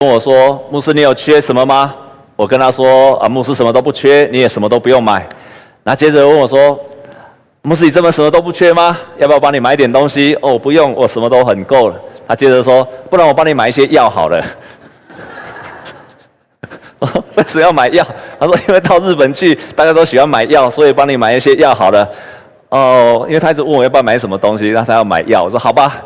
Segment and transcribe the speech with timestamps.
[0.00, 1.92] 跟我说：“牧师，你有缺什么吗？”
[2.36, 5.28] 我跟他说：“啊，牧师什么都不缺，你也什么都不用买。”
[5.82, 6.78] 那接着问我说
[7.62, 8.96] ：“牧师，你这么什么都不缺吗？
[9.16, 11.96] 要不要帮你买点东西？”哦，不用，我什么都很够了。
[12.28, 14.40] 他接着说：“不然我帮你买一些药好了。
[17.34, 18.06] ”为什么要买药？
[18.38, 22.08] 他说：“因为到日本去，大家都喜欢买药，所以帮你买一些药好了。”
[22.70, 25.42] 哦，因为他一直问我要不要买什么东西，那他要买药。
[25.42, 26.00] 我说：“好吧，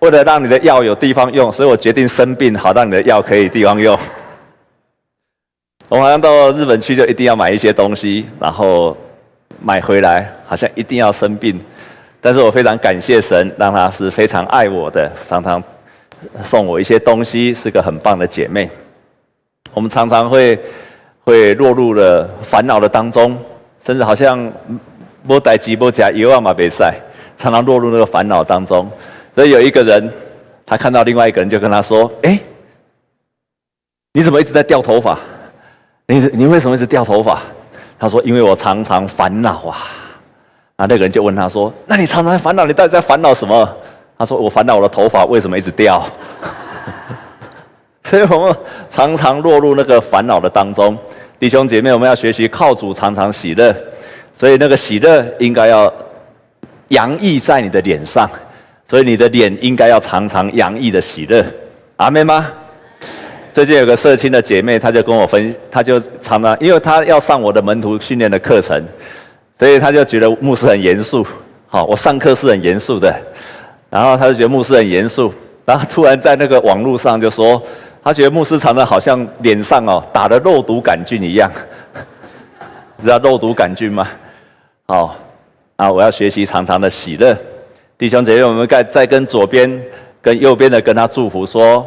[0.00, 3.98] 为了让你的药有地方用，所以我决定生病，好让你的药可以地方用。”
[5.90, 8.94] 我好像到日本去就一定要买一些东西，然后
[9.58, 11.58] 买回来好像一定要生病，
[12.20, 15.62] 但是我非常感谢神，让她是非常爱我的，常常
[16.44, 18.68] 送我一些东西，是个很棒的姐妹。
[19.72, 20.60] 我们常常会
[21.24, 23.34] 会落入了烦恼的当中，
[23.82, 24.52] 甚至好像
[25.22, 26.94] 摸代吉摸加一万马比赛，
[27.38, 28.86] 常常落入那个烦恼当中。
[29.38, 30.12] 所以有一个人，
[30.66, 32.40] 他看到另外一个人，就跟他说：“哎，
[34.12, 35.16] 你怎么一直在掉头发？”
[36.08, 37.38] 你你为什么一直掉头发？
[38.00, 39.78] 他说：“因为我常常烦恼啊。”
[40.76, 43.76] 那那个人就问他说：“那你常常烦恼，你到底在烦恼什么？”
[44.18, 46.04] 他说：“我烦恼我的头发为什么一直掉。
[48.02, 48.56] ”所以我们
[48.90, 50.98] 常常落入那个烦恼的当中。
[51.38, 53.72] 弟兄姐妹，我们要学习靠主常常喜乐，
[54.36, 55.92] 所以那个喜乐应该要
[56.88, 58.28] 洋溢在你的脸上，
[58.88, 61.44] 所以你的脸应该要常常洋溢的喜乐。
[61.96, 62.50] 阿妹吗？
[63.52, 68.82] 最近有个社青的姐妹，她就跟我分，她就常常，因为她要上我的门徒训练的课程，
[69.58, 71.26] 所以她就觉得牧师很严肃。
[71.66, 73.14] 好，我上课是很严肃的，
[73.90, 75.30] 然后她就觉得牧师很严肃，
[75.66, 77.62] 然后突然在那个网络上就说，
[78.02, 81.50] 她觉得牧师常常好像脸上哦打了肉毒杆菌一样，
[83.02, 84.08] 知道肉毒杆菌吗？
[84.86, 85.14] 好，
[85.76, 87.36] 啊，我要学习常常的喜乐，
[87.98, 89.68] 弟兄姐妹，我们再再跟左边
[90.22, 91.84] 跟右边的跟他祝福说。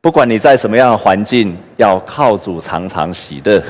[0.00, 3.62] 不管你在什么样的环境，要靠主常常喜乐。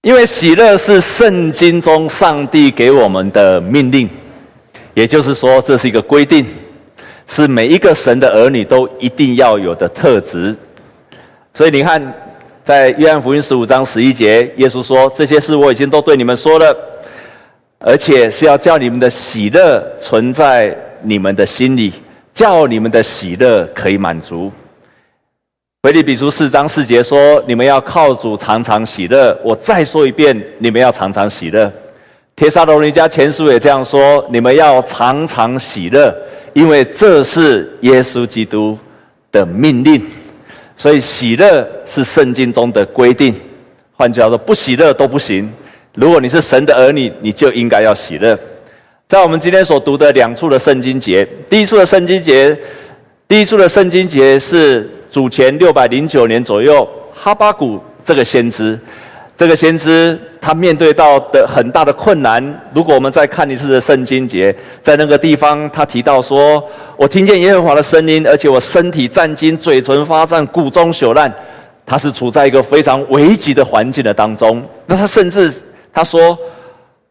[0.00, 4.08] 因为喜乐是圣经中上帝给我们的命令，
[4.94, 6.46] 也就是说，这是一个规定，
[7.26, 10.56] 是每一个神的儿女都一定要有的特质。
[11.52, 12.00] 所以你看，
[12.68, 16.76] 在约翰福音十五章十一节，耶稣说：“这些事我已经都对你们说了。”
[17.80, 21.90] 而且是要叫你们的喜乐存在你们的心里，
[22.34, 24.52] 叫你们的喜乐可以满足。
[25.80, 31.72] 腓立比书四章四节说：“你们要靠主常常喜乐。”我再说一遍，你们要常常喜乐。
[32.36, 36.14] 帖撒罗尼迦前书也这样说：“你们要常常喜乐，
[36.52, 38.76] 因为这是耶稣基督
[39.32, 40.02] 的命令。”
[40.78, 43.34] 所以喜乐是圣经中的规定。
[43.96, 45.52] 换句话说，不喜乐都不行。
[45.94, 48.38] 如果你是神的儿女，你就应该要喜乐。
[49.08, 52.56] 在我们今天所读的两处的圣经节，第一处的圣经节，
[53.26, 58.78] 第一处的圣经节是主前六百零九年左右，哈巴谷这个先知，
[59.38, 62.42] 这个先知他面对到的很大的困难。
[62.74, 66.62] 如果我们再看一次的圣经节，在那个地方他提到说
[66.98, 71.32] ：“我听见耶和华的声音，而且我身体战惊，嘴唇发颤，骨中朽烂。”
[71.86, 74.62] 他是处在一个非常危急的环境的当中。
[74.84, 75.50] 那他甚至。
[75.90, 76.38] 他说：“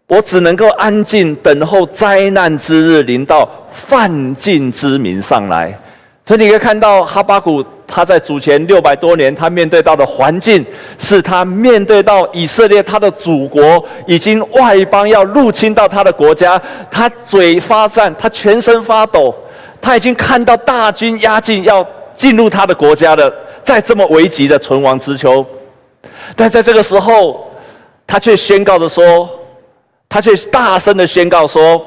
[0.07, 5.77] 我只能够安静等候灾难之日临到犯境之民上来。”
[6.23, 10.63] 所以你可以看到哈巴谷他在主前六百多年，他面对到的环境
[10.97, 16.61] 是他面对到以色列他的祖国已经外邦要入侵到他的国家，
[16.91, 19.33] 他嘴发颤，他全身发抖，
[19.81, 21.83] 他已经看到大军压境要
[22.13, 23.33] 进入他的国家了，
[23.63, 25.45] 在这么危急的存亡之秋，
[26.35, 27.43] 但在这个时候。
[28.09, 29.29] 他却宣告着说，
[30.07, 31.85] 他却大声的宣告说：“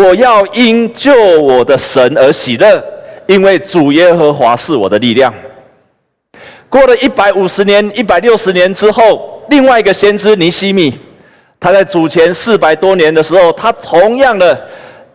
[0.00, 2.80] 我要因救我的神而喜乐，
[3.26, 5.32] 因为主耶和华是我的力量。”
[6.68, 10.92] 过了一百五十年、一百六十年之后，另外一个先知尼西米，
[11.60, 14.68] 他在主前四百多年的时候，他同样的，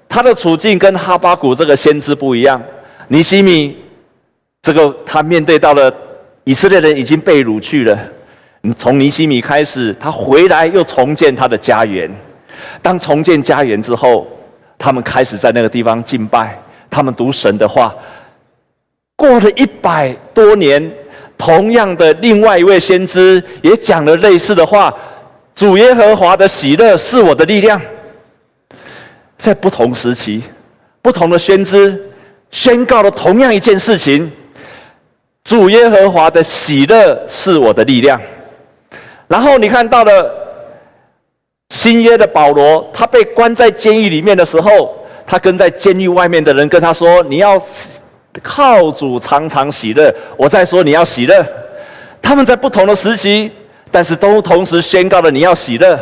[0.08, 2.62] 他的处境跟哈巴谷这个先知不一样。
[3.10, 3.78] 尼西米，
[4.62, 5.94] 这个他面对到了
[6.46, 8.00] 以色列人已经被掳去了。
[8.78, 12.10] 从尼西米开始，他回来又重建他的家园。
[12.82, 14.26] 当重建家园之后，
[14.78, 16.58] 他们开始在那个地方敬拜，
[16.92, 17.96] 他们读神的话。
[19.16, 20.92] 过了一百多年，
[21.38, 24.94] 同样的另外一位先知也讲了类似的话
[25.56, 27.80] ：“主耶和华的喜乐是我的力量。”
[29.38, 30.44] 在不同时期，
[31.02, 32.12] 不同的先知
[32.50, 34.32] 宣告了同样一件事情
[35.44, 38.20] ：“主耶和华的喜乐是我的力量。”
[39.28, 40.32] 然后你看到了
[41.70, 45.01] 新约的保罗，他被关在监狱里面的时候，
[45.32, 47.58] 他跟在监狱外面的人跟他说：“你要
[48.44, 51.42] 靠主常常喜乐。”我再说你要喜乐。
[52.22, 53.50] 他们在不同的时期，
[53.90, 55.98] 但是都同时宣告了你要喜乐。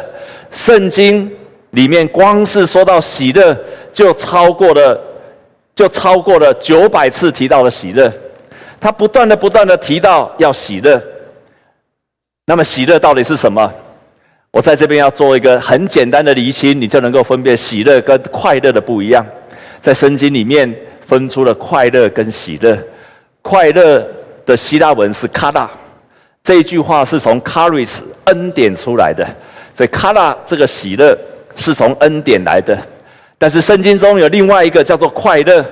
[0.50, 1.32] 圣经
[1.70, 3.56] 里面光是说到喜乐，
[3.94, 5.00] 就超过了，
[5.76, 8.12] 就超过了九百次提到了喜乐。
[8.82, 11.00] 他不断的、不断的提到要喜乐。
[12.48, 13.72] 那么喜乐到底是什么？
[14.52, 19.26] 我在这边要做一个很简单的厘清，你就能够分辨喜乐跟快乐的不一样。
[19.80, 20.74] 在圣经里面
[21.06, 22.78] 分出了快乐跟喜乐。
[23.42, 24.06] 快乐
[24.46, 25.70] 的希腊文是 ka 大
[26.44, 29.26] 这一句话是从 charis 恩典出来的，
[29.74, 31.18] 所以 ka 大这个喜乐
[31.56, 32.78] 是从恩典来的。
[33.38, 35.64] 但是圣经中有另外一个叫做快乐，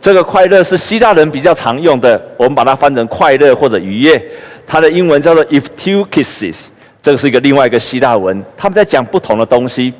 [0.00, 4.20] 这个快乐是希腊人比较常用的，我们把它翻成快乐或者愉悦，
[4.66, 6.54] 它的英文叫做 euthuksis
[7.02, 9.92] 这个是一个另外一个希腊文，他们在讲不同的东西。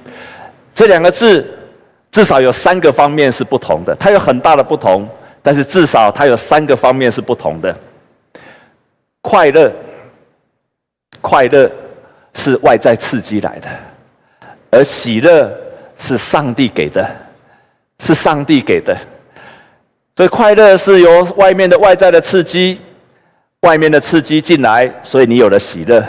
[0.73, 1.59] 这两个字
[2.13, 5.09] 至少有三个方面是不同的，它有很大的不同，
[5.43, 7.75] 但是至少它有三个方面是不同的。
[9.21, 9.73] 快乐，
[11.21, 11.71] 快乐
[12.35, 13.69] 是外在刺激来的，
[14.71, 15.53] 而喜乐
[15.97, 17.05] 是上帝给的，
[17.99, 18.97] 是上帝给的。
[20.17, 22.81] 所以快乐是由外面的外在的刺激，
[23.61, 26.05] 外面的刺激进来，所以你有了喜乐。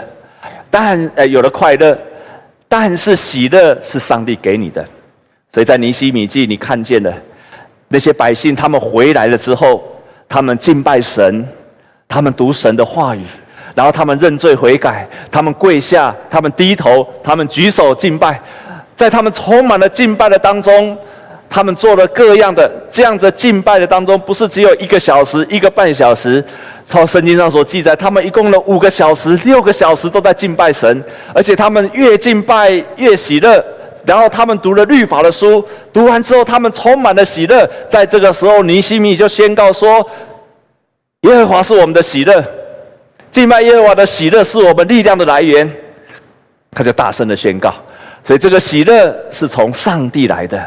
[0.76, 1.96] 但呃，有了快乐，
[2.68, 4.84] 但是喜乐是上帝给你的，
[5.52, 7.14] 所以在尼希米记，你看见了
[7.90, 9.84] 那些百姓，他们回来了之后，
[10.28, 11.48] 他们敬拜神，
[12.08, 13.24] 他们读神的话语，
[13.76, 18.42] 然后他们认罪悔改，他们跪下，他们低头，他们举手敬拜，
[18.96, 20.98] 在他们充满了敬拜的当中。
[21.54, 26.44] 他们做了各样的这样的敬拜的当中，不是只有一个小时、一个半小时。
[26.84, 33.64] 从圣经上所记载，他们一共了五个小时、六个小时都在敬拜神，而且他们越敬拜越喜乐。
[34.04, 35.64] 然后他们读了律法的书，
[35.94, 37.70] 读完之后他们充满了喜乐。
[37.88, 40.04] 在这个时候，尼西米就宣告说
[41.22, 42.44] ：“耶和华是我们的喜乐，
[43.30, 45.72] 敬拜耶和华的喜乐是我们力量的来源。”
[46.74, 47.72] 他就大声的宣告，
[48.24, 50.60] 所以这个喜乐是从上帝来的。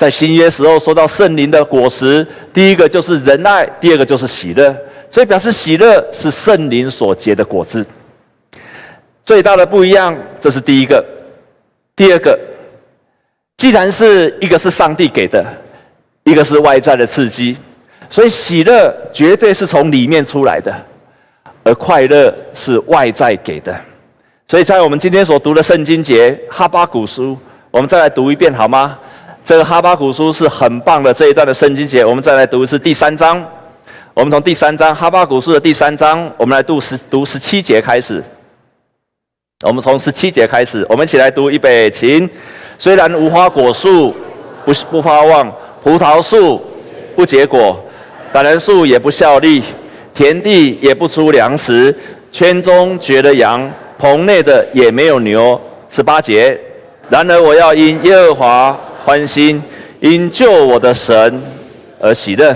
[0.00, 4.74] 在新约时候说到圣灵的果实，第一个就是仁爱，第二个就是喜乐，
[5.10, 7.84] 所以表示喜乐是圣灵所结的果子。
[9.26, 11.04] 最大的不一样，这是第一个。
[11.94, 12.38] 第二个，
[13.58, 15.44] 既然是一个是上帝给的，
[16.24, 17.54] 一个是外在的刺激，
[18.08, 20.74] 所以喜乐绝对是从里面出来的，
[21.62, 23.78] 而快乐是外在给的。
[24.48, 27.36] 所以在我们今天所读的圣经节哈巴谷书，
[27.70, 28.98] 我们再来读一遍好吗？
[29.44, 33.44] 这个哈巴谷书是很棒的这一段的圣经节，我们再来读一次第三章。
[34.14, 38.22] 我们从第三章哈巴谷书的第三章，我们来读十读十七节开始。
[39.66, 42.28] 我们从十七节开始，我们一起来读预备，请。
[42.78, 44.14] 虽然无花果树
[44.64, 45.52] 不不发旺，
[45.82, 46.62] 葡萄树
[47.16, 47.78] 不结果，
[48.32, 49.62] 橄榄树也不效力，
[50.14, 51.94] 田地也不出粮食，
[52.30, 55.60] 圈中绝了羊，棚内的也没有牛。
[55.88, 56.58] 十八节。
[57.08, 58.78] 然而我要因耶和华。
[59.04, 59.62] 欢心，
[60.00, 61.42] 因救我的神
[61.98, 62.54] 而喜乐。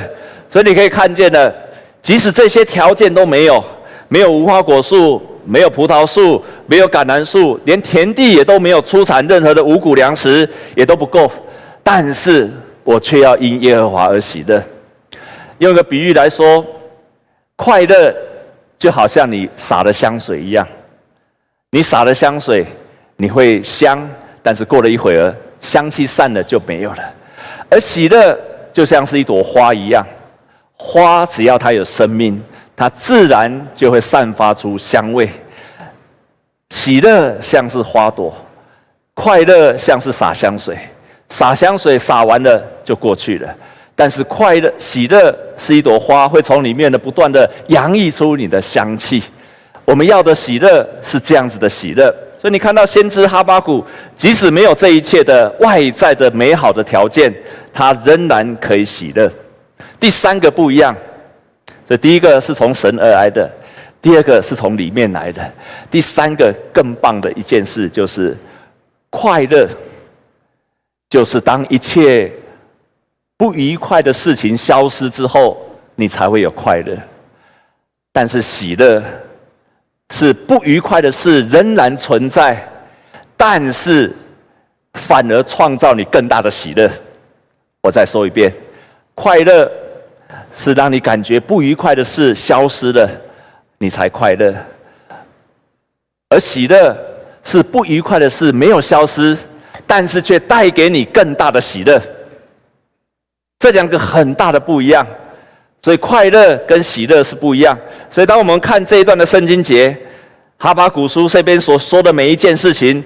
[0.49, 1.53] 所以你可以看见的，
[2.01, 3.63] 即使这些条件都没有，
[4.09, 11.31] 没有无花果树，没有葡萄树，没有橄榄树，连田地也都没有出产任何的五谷粮食，也都不够。
[11.83, 12.51] 但是
[12.85, 14.63] 我却要因耶和华而喜乐。
[15.59, 16.65] 用一个比喻来说，
[17.57, 18.15] 快乐
[18.79, 20.67] 就好像你撒了香水一样，
[21.71, 22.65] 你撒了香水，
[23.17, 24.09] 你会香，
[24.43, 25.35] 但是过了一会儿。
[25.65, 27.15] 香气散了就没有了，
[27.71, 28.39] 而喜乐
[28.71, 30.07] 就像是一朵花一样，
[30.77, 32.41] 花只要它有生命，
[32.77, 35.27] 它自然就会散发出香味。
[36.69, 38.37] 喜乐像是花朵，
[39.15, 40.77] 快乐像是洒香水，
[41.31, 43.49] 洒香水洒完了就过去了，
[43.97, 49.23] 但是快乐、喜乐是一朵花，会从里面的不断的洋溢出你的香气。
[49.87, 52.15] 我们要的喜乐是这样子的喜乐。
[52.45, 53.83] 所以你看到先知哈巴谷，
[54.15, 57.35] 即使没有这一切的外在的美好的条件，
[57.73, 59.33] 他仍然可以喜乐。
[59.99, 60.95] 第三个不一样，
[61.89, 63.51] 所以第一个是从神而来的，
[64.03, 65.43] 第二个是从里面来的，
[65.91, 68.37] 第三个更棒的一件事就是
[69.09, 69.67] 快乐，
[71.09, 72.31] 就是当一切
[73.39, 75.57] 不愉快的事情消失之后，
[75.95, 76.95] 你才会有快乐。
[78.13, 79.03] 但是喜乐。
[80.13, 82.69] 是不愉快的事仍然存在，
[83.37, 84.15] 但是
[84.95, 86.91] 反而创造你更大的喜乐。
[87.83, 88.53] 我再说一遍，
[89.15, 89.71] 快乐
[90.55, 93.09] 是让你感觉不愉快的事消失了，
[93.79, 94.53] 你才快乐；
[96.31, 96.97] 而喜乐
[97.43, 99.37] 是不愉快的事没有消失，
[99.87, 102.01] 但是却带给你更大的喜乐。
[103.59, 105.07] 这两个很大的不一样，
[105.85, 107.79] 所以快乐跟喜乐是不一样。
[108.09, 109.95] 所以当我们看这一段的圣经节，
[110.57, 113.05] 哈巴谷书这边所说的每一件事情，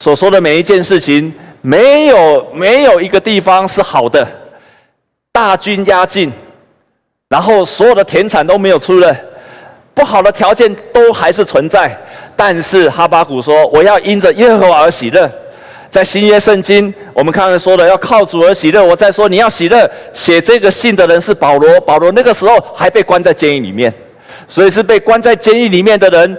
[0.00, 4.26] 所说的每一件事情，没有没有一个地方是好的，
[5.30, 6.32] 大军压境，
[7.28, 9.16] 然后所有的田产都没有出了，
[9.94, 11.96] 不好的条件都还是存在。
[12.34, 15.30] 但是哈巴谷说：“我要因着耶和华而喜乐。”
[15.92, 18.82] 在新约圣经，我们刚才说的要靠主而喜乐。
[18.82, 19.88] 我再说，你要喜乐。
[20.14, 23.92] 写这个信的人是保罗，保罗那个时候还被关在监狱里面，
[24.48, 26.34] 所以是被关在监狱里面的人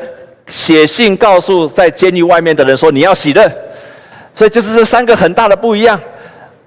[0.47, 3.47] 写信告诉在监狱外面的人说：“你要喜乐。”
[4.33, 6.01] 所以就是这三个很大的不一样。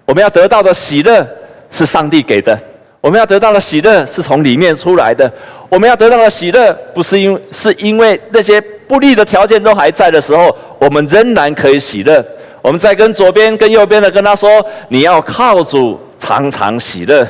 [0.05, 1.27] 我们要得到的喜乐
[1.69, 2.57] 是上帝给的，
[3.01, 5.29] 我们要得到的喜乐是从里面出来的。
[5.69, 12.25] 我们要得到的喜乐不是因是因为那些不利的条件都还在的时候，我们仍然可以喜乐。
[12.67, 14.51] 我们再跟左边、跟右边的跟他说
[14.91, 17.23] ：“你要靠主常常喜乐。”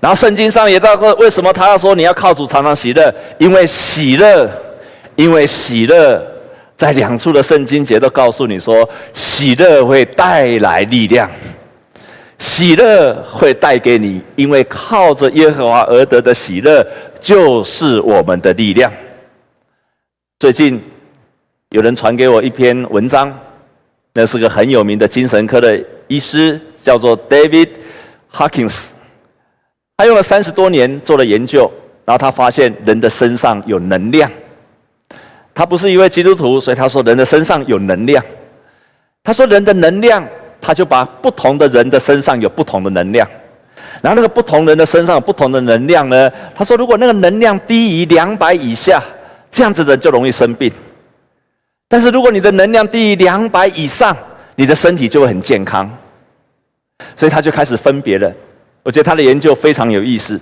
[0.00, 3.14] 然后圣经上也告诉为什么他要说你要靠主常常喜乐？
[3.36, 4.48] 因为喜乐，
[5.14, 6.18] 因为喜乐，
[6.74, 11.28] 在两处的圣经节都告诉你说，喜乐会带来力量，
[12.38, 16.82] 喜乐会带给你，因为靠着耶和华而得的喜乐，
[17.20, 18.90] 就是我们的力量。
[20.38, 20.82] 最近。
[21.74, 23.36] 有人传给我一篇文章，
[24.12, 25.76] 那是个很有名的精神科的
[26.06, 27.68] 医师，叫做 David
[28.32, 28.90] Hawkins。
[29.96, 31.68] 他用了三十多年做了研究，
[32.04, 34.30] 然后他发现人的身上有能量。
[35.52, 38.24] 他不是一位基督徒，所以他说人的身上有能量。
[39.24, 40.24] 他说人的能量，
[40.60, 43.28] 他就把不同的人的身上有不同的能量。
[44.00, 46.30] 然后那个不同人的身上有不同的能量呢？
[46.54, 49.02] 他说如果那个能量低于两百以下，
[49.50, 50.72] 这样子人就容易生病。
[51.94, 54.16] 但是如果你的能量低于两百以上，
[54.56, 55.88] 你的身体就会很健康。
[57.16, 58.32] 所以他就开始分别了。
[58.82, 60.40] 我觉得他的研究非常有意思。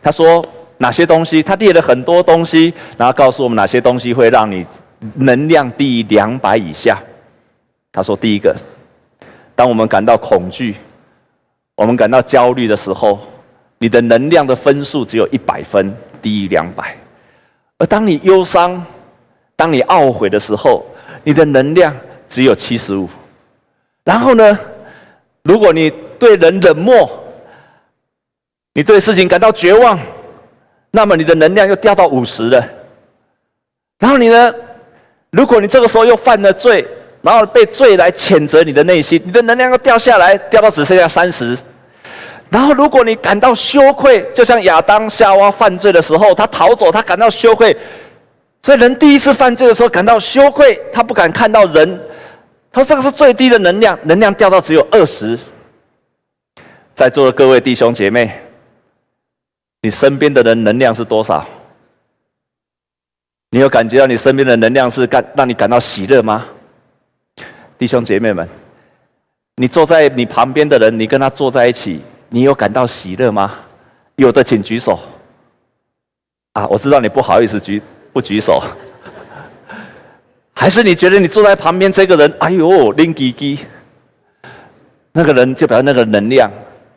[0.00, 0.40] 他说
[0.78, 4.64] 哪些东西，他列了很多东西，然后告诉我们哪些东西会让你
[5.14, 6.96] 能量低于两百以下。
[7.90, 8.54] 他说第一个，
[9.56, 10.76] 当我们感到恐惧、
[11.74, 13.18] 我们感到焦虑的时候，
[13.78, 16.96] 你的能量的分数只有一百分，低于两百。
[17.78, 18.80] 而当你忧伤，
[19.56, 20.84] 当你懊悔的时候，
[21.22, 21.94] 你的能量
[22.28, 23.08] 只有七十五。
[24.04, 24.58] 然后呢，
[25.42, 27.08] 如果你对人冷漠，
[28.72, 29.98] 你对事情感到绝望，
[30.90, 32.64] 那么你的能量又掉到五十了。
[33.98, 34.52] 然后你呢，
[35.30, 36.86] 如果你这个时候又犯了罪，
[37.22, 41.56] 然后被罪来谴责你的内心，你的能量又掉下来，掉到只剩下三十。
[42.50, 47.74] 然后如果你感到羞愧，就像亚当夏娃犯罪的时候，他逃走，他感到羞愧。
[48.64, 52.00] 所以人第一次犯罪的时候感到羞愧，他不敢看到人。
[52.72, 55.38] 他说这个是最低的能量，能量掉到只有二十。
[56.94, 58.32] 在座的各位弟兄姐妹，
[59.82, 61.46] 你身边的人能量是多少？
[63.50, 66.46] 你有感觉到你身边的能量是感让你感到喜乐吗？
[67.76, 68.48] 弟兄姐妹们，
[69.56, 73.56] 你坐在你旁边的人，你跟他坐在一起，你有感到喜乐吗？
[74.16, 74.98] 有的请举手。
[76.54, 77.82] 啊，我知道你不好意思举。
[78.14, 78.62] 不举手，
[80.54, 83.58] 还是你觉得你坐在旁边这个人，哎呦，灵机机，
[85.10, 86.48] 那个人就把那个能量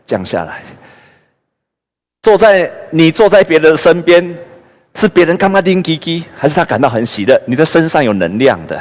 [0.06, 0.62] 降下来。
[2.22, 4.38] 坐在你坐在别人身边，
[4.94, 7.42] 是别人干嘛灵机机，还是他感到很喜乐？
[7.48, 8.80] 你的身上有能量的，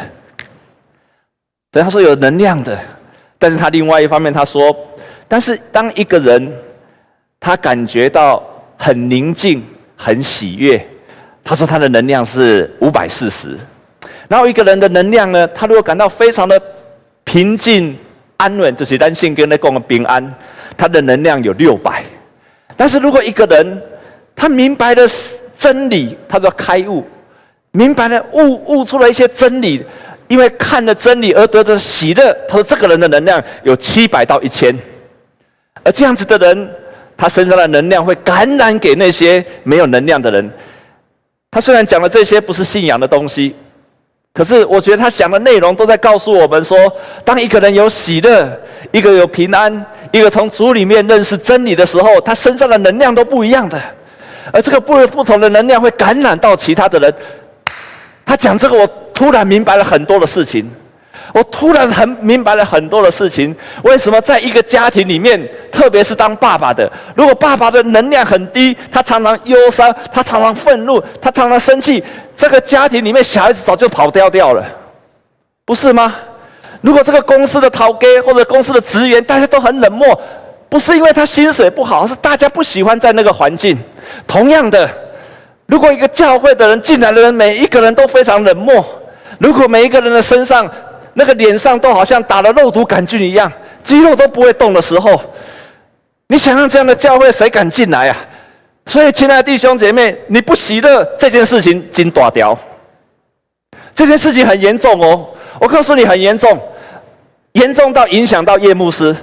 [1.72, 2.78] 所以他说有能量的，
[3.38, 4.76] 但是他另外一方面他说，
[5.26, 6.52] 但是当一个人
[7.40, 8.42] 他感觉到
[8.76, 9.64] 很宁静、
[9.96, 10.86] 很喜悦。
[11.48, 13.56] 他说他的能量是五百四十，
[14.26, 16.60] 然后一个人的能量呢，他如果感到非常的
[17.22, 17.96] 平静
[18.36, 20.34] 安稳，就是单性跟那共的平安，
[20.76, 22.02] 他的能量有六百。
[22.76, 23.80] 但是如果一个人
[24.34, 25.02] 他明白了
[25.56, 27.04] 真理，他说开悟，
[27.70, 29.80] 明白了悟悟出了一些真理，
[30.26, 34.76] 因为看了真理而得的喜乐，他说这个人的能量有七百到一千。
[35.84, 36.68] 而这样子的人，
[37.16, 40.50] 他身上的能量会感染给那些没有能量的人。
[41.56, 43.56] 他虽然讲的这些不是信仰的东西，
[44.34, 46.76] 可是我觉得他讲的内容都在告诉我们说，
[47.24, 48.46] 当一个人有喜乐，
[48.92, 53.80] 一个有平安，一个从主里面认识真理的时候，他身上的能量都不一样的，
[54.52, 57.14] 而这个不不同的能量会感染到其他的人。
[58.26, 60.70] 他讲这个，我突然明白了很多的事情。
[61.32, 63.54] 我突然很明白了很多的事情。
[63.82, 65.40] 为什么在一个家庭里面，
[65.70, 72.02] 特别是当爸爸的，如果爸爸的能量很低，他常常忧伤，他常常愤怒，他常常生气，
[72.36, 74.64] 这个家庭里面小孩子早就跑掉掉了，
[75.64, 76.14] 不是吗？
[76.82, 80.06] 如果这个公司的头家或者公司的职员大家都很冷漠，
[80.68, 83.76] 不是因为他薪水不好，是大家不喜欢在那个环境。
[84.26, 84.88] 同样的，
[85.66, 88.84] 如果一个教会的人进来的人每一个人都非常冷漠，
[89.38, 90.70] 如果每一个人的身上
[91.18, 93.50] 那个脸上都好像打了肉毒杆菌一样，
[93.82, 95.18] 肌肉都不会动的时候，
[96.26, 98.16] 你想想这样的教会谁敢进来啊？
[98.84, 102.56] 所以，亲爱的弟兄姐妹，你不喜乐这件事情真大掉，
[103.94, 105.26] 这件事情很严重哦。
[105.58, 106.60] 我告诉你，很严重，
[107.52, 109.16] 严重到影响到叶牧师。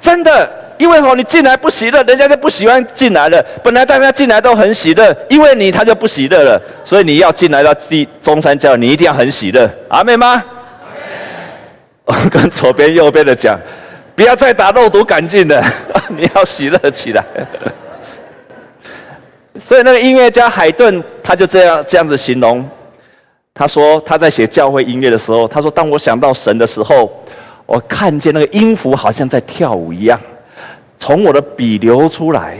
[0.00, 3.44] 真的，因为哦，你进来不喜乐，人家就不喜欢进来了。
[3.62, 6.60] 本来大家进来都很喜乐，因为你他就不喜乐了。
[6.82, 9.70] 所以你要进来到第中山教，你一定要很喜乐。
[9.88, 10.44] 阿妹吗？
[12.04, 13.58] 我 跟左边右边的讲，
[14.14, 15.64] 不要再打肉毒杆菌了，
[16.14, 17.24] 你要喜乐起来。
[19.58, 22.68] 所以那个音乐家海顿他就这样这样子形容。
[23.54, 27.08] 他说他在写教会音乐的时候，他说当我想到神的时候，
[27.64, 30.18] 我看见那个音符好像在跳舞一样，
[31.04, 32.56] 从我的笔流出来，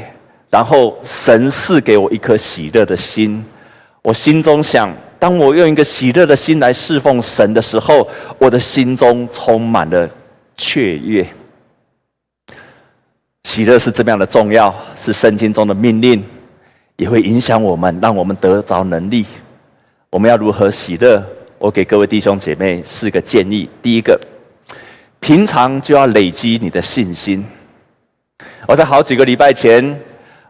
[0.51, 3.43] 然后神赐给我一颗喜乐的心。
[4.03, 10.07] 我心中想，当我用一个喜乐的心来侍奉神的时候，我的心中充满了
[10.59, 11.27] 雀跃。
[13.45, 16.23] 喜乐是这么样的重要，是圣经中的命令，
[16.97, 19.25] 也会影响我们，让我们得着能力。
[20.11, 21.25] 我们要如何喜乐？
[21.57, 23.71] 我给各位弟兄姐妹四个建议。
[23.81, 24.21] 第一个，
[25.19, 27.43] 平常就要累积你的信心。
[28.67, 29.99] 我在好几个礼拜前，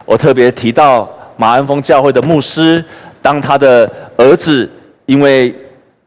[0.05, 2.83] 我特别提到马鞍峰教会的牧师，
[3.21, 4.69] 当他的儿子
[5.05, 5.53] 因为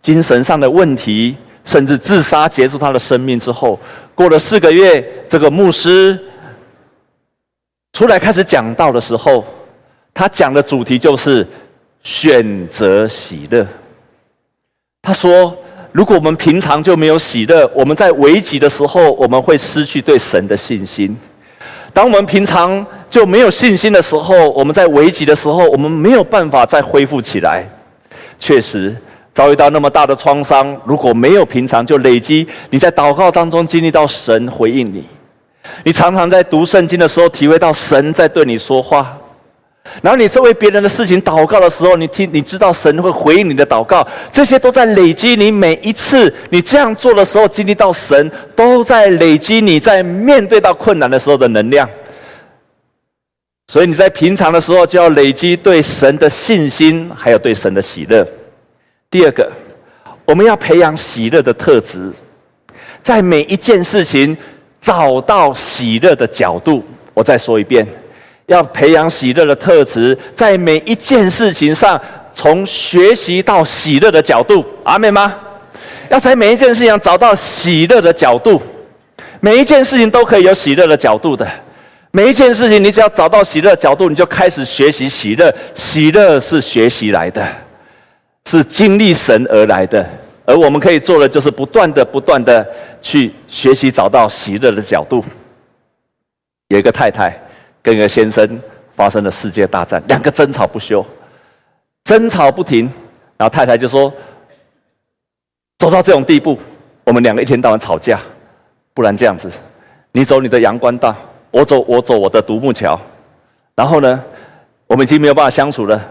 [0.00, 3.78] 精神上的问题，甚至自杀结束他的生命之后，
[4.14, 6.18] 过了四个月，这个牧师
[7.92, 9.44] 出来开始讲道的时候，
[10.12, 11.46] 他讲的主题就是。
[12.04, 13.66] 选择喜乐。
[15.02, 15.54] 他说
[15.92, 21.14] ：“如果我们平常就没有喜乐，我们在危急的时候，我们会失去对神的信心。
[21.92, 27.64] 当我们平常就没有信心的时候，我们在危急的时候，我们没有办法再恢复起来。
[28.38, 28.96] 确实，
[29.34, 35.04] 遭遇到那么大的创伤，如果没有平常就累积，你在祷告当中经历到神回应你，
[35.82, 39.17] 你常常在读圣经的时候体会到神在对你说话。”
[40.02, 51.88] 然后你在为别人的事情祷告的时候，你听，你知道神会回应你的祷告，这些都在累积你每一次你这样做的时候，经历到神都在累积你在面对到困难的时候的能量。
[53.66, 58.26] 所以你在平常的时候就要累积对神的信心，还有对神的喜乐。
[59.10, 59.50] 第二个，
[60.24, 62.10] 我们要培养喜乐的特质，
[63.02, 64.36] 在每一件事情
[64.80, 66.84] 找到喜乐的角度。
[67.12, 67.86] 我再说一遍。
[68.48, 72.00] 要培养喜乐的特质，在每一件事情上，
[72.34, 75.38] 从学习到喜乐的角度，阿妹吗？
[76.08, 78.60] 要在每一件事情上找到喜乐的角度，
[79.40, 81.46] 每一件事情都可以有喜乐的角度的。
[82.10, 85.54] 每一件事情，你只要找到喜乐角度，你就开始学习喜乐。
[85.74, 87.46] 喜乐是学习来的，
[88.48, 90.04] 是经历神而来的。
[90.46, 92.66] 而我们可以做的，就是不断的、不断的
[93.02, 95.22] 去学习，找到喜乐的角度。
[96.68, 97.38] 有一个太太。
[97.82, 98.60] 跟一个先生
[98.94, 101.04] 发生了世界大战，两个争吵不休，
[102.04, 102.90] 争吵不停。
[103.36, 104.12] 然后太太就说
[105.78, 106.58] ：“走到这种地步，
[107.04, 108.18] 我们两个一天到晚吵架，
[108.92, 109.48] 不然这样子，
[110.10, 111.14] 你走你的阳关道，
[111.52, 113.00] 我走我走我的独木桥。
[113.76, 114.24] 然后呢，
[114.88, 116.02] 我们已经没有办法相处了，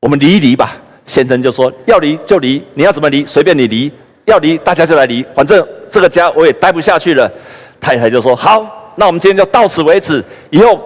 [0.00, 0.74] 我们离一离吧。”
[1.04, 3.92] 先生就说：“要离就离，你要怎么离随便你离，
[4.24, 7.30] 要离大家就来离，反正这个家我也待不下去了。”
[7.78, 10.22] 太太就说：“好。”那我们今天就到此为止。
[10.50, 10.78] 以后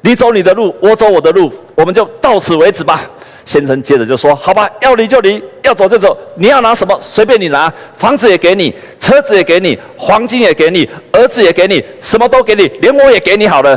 [0.00, 3.02] 你走你的路，我走我的路，我们就到此为止吧。
[3.44, 6.16] 先生接着就说：“好吧，要离就离，要走就走。
[6.36, 7.72] 你要拿什么，随便你拿。
[7.96, 13.76] 房子也给你，车子也给你，黄金也给你，儿子也给你，什么都给你，连我也给你好了。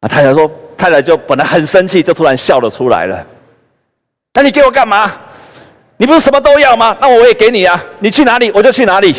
[0.00, 3.24] 啊，太太说：“太太就本来很生气，就突然笑了出来了。
[4.34, 5.12] 那你给我干嘛？
[5.96, 6.96] 你不是什么都要吗？
[7.00, 7.82] 那我也给你啊。
[8.00, 9.14] 你去哪里，我就去哪里。”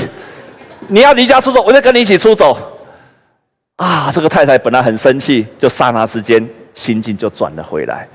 [0.87, 2.57] 你要离家出走，我就跟你一起出走。
[3.77, 8.07] 啊，这个太太本来很生气，就刹那之间心境就转了回来。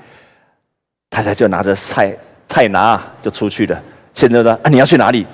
[1.11, 2.16] 太太就拿着菜
[2.48, 3.83] 菜拿就出去了。
[4.14, 5.27] 现在呢，啊，你要去哪里？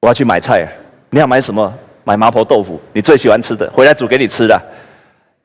[0.00, 0.68] 我要去买菜。
[1.10, 1.72] 你要买什么？
[2.06, 4.60] 买麻婆豆腐，你最喜欢吃的，回来煮给你吃的。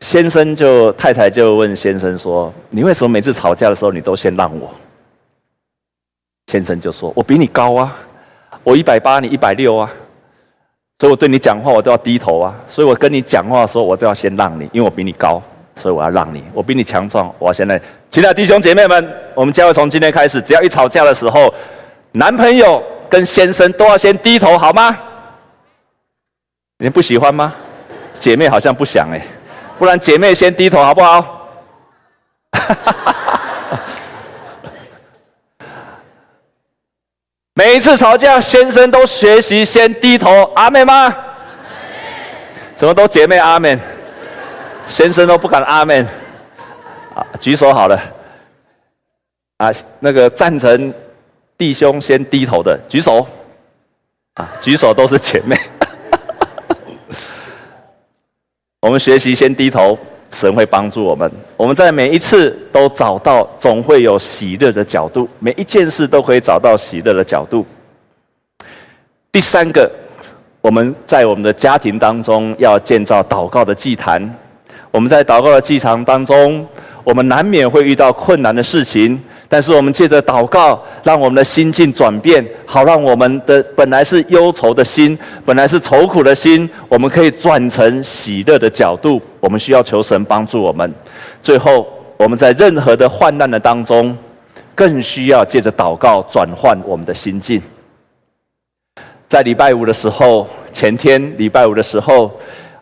[0.01, 4.69] 先生就太太就问先生说：“你为什么每次吵架的时候，你都先让我？”
[6.51, 7.95] 先生就说：“我比你高啊，
[8.61, 9.89] 我一百八，你一百六啊，
[10.99, 12.53] 所以我对你讲话我都要低头啊。
[12.67, 15.41] 所以我跟你讲话的时候，我都要先让你，因为我比你高，
[15.75, 16.43] 所以我要让你。
[16.53, 17.81] 我比你强壮，我要先来。
[18.09, 21.53] 亲爱的弟兄姐妹们，我们教会从今天开始，只要一吵架的时候，
[22.11, 24.97] 男朋友跟先生都要先低头，好吗？
[26.79, 27.53] 你不喜欢吗？
[28.17, 29.21] 姐妹好像不想哎，
[29.77, 31.21] 不然姐妹先低头好不好？”
[32.51, 33.38] 哈哈哈哈
[37.59, 41.13] 每一次吵架，先生都学习先低头，阿妹吗？
[42.73, 43.77] 怎么都姐妹阿门？
[44.87, 46.07] 先生都不敢阿门。
[47.13, 48.01] 啊，举手好了。
[49.57, 49.69] 啊，
[49.99, 50.93] 那个赞成
[51.57, 53.27] 弟兄先低头的举手。
[54.35, 55.59] 啊，举手都是姐妹。
[58.79, 59.99] 我们学习先低头。
[60.31, 67.65] 神会帮助我们，我们在每一次都找到，总会有喜乐的角度，每一件事都可以找到喜乐的角度。
[69.31, 69.89] 第三个，
[70.61, 74.35] 我们在我们的家庭当中要建造祷告的祭坛。
[74.91, 76.67] 我们在祷告的祭坛当中，
[77.03, 79.21] 我们难免会遇到困难的事情。
[79.51, 89.19] 但是我们借着祷告，让我们的心境转变，好让我们的本来是忧愁的心，本来是愁苦的心，我们可以转成喜乐的角度。
[89.39, 90.93] 我们需要求神帮助我们。
[91.41, 94.15] 最后，我们在任何的患难的当中，
[94.75, 97.59] 更需要借着祷告转换我们的心境。
[99.27, 102.31] 在礼拜五的时候，前天礼拜五的时候，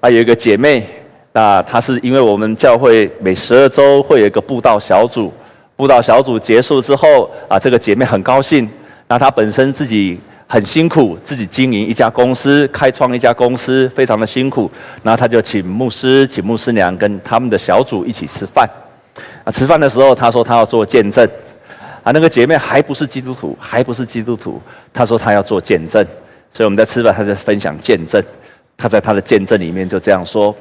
[0.02, 0.86] 啊，有一个姐妹，
[1.32, 5.32] 那她是因为我们教会每十二周会有一个布道小组。
[5.78, 8.68] 辅导小组结束之后，啊，这个姐妹很高兴。
[9.08, 14.70] 那她本身自己很辛苦，自己经营一家公司，开创一家公司，非常的辛苦。
[15.04, 18.68] 然后她就请牧师、请牧师娘跟他们的小组一起吃饭。
[19.44, 21.24] 啊，吃饭的时候，她说她要做见证。
[22.02, 24.60] 啊，那个姐妹还不是基督徒，还不是基督徒。
[24.92, 26.04] 她说她要做见证，
[26.52, 28.20] 所以我们在吃饭，她在分享见证。
[28.76, 30.56] 她在她的见证里面就这样说：“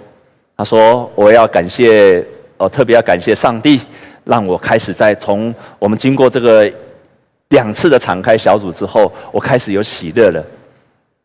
[0.59, 2.23] 她说我要感谢，
[2.59, 3.81] 哦，特别要感谢上帝。”
[4.27, 6.71] 让我开始在从我们经过这个
[7.51, 10.45] 两次的敞开小组之后，我开始有喜乐了。